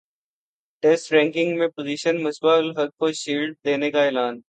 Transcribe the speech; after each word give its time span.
test 0.83 1.11
ranking 1.13 1.57
میں 1.57 1.67
position 1.67 2.23
Misbah 2.23 2.57
ul Haq 2.57 2.97
کو 2.97 3.11
shield 3.13 3.55
دینے 3.65 3.91
کا 3.91 4.03
اعلان 4.03 4.37